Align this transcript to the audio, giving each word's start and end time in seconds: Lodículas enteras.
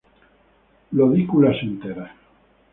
Lodículas 0.93 1.57
enteras. 1.61 2.11